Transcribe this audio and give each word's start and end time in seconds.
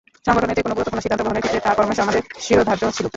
সংগঠনের 0.25 0.57
যেকোনো 0.57 0.75
গুরুত্বপূর্ণ 0.77 1.03
সিদ্ধান্ত 1.03 1.21
গ্রহণের 1.23 1.43
ক্ষেত্রে 1.43 1.63
তাঁর 1.65 1.77
পরামর্শ 1.77 1.99
আমাদের 2.05 2.23
শিরোধার্য 2.45 2.83
ছিল। 2.97 3.05